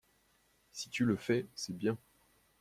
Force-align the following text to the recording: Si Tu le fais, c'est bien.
Si 0.71 0.89
Tu 0.89 1.05
le 1.05 1.15
fais, 1.15 1.45
c'est 1.53 1.77
bien. 1.77 1.95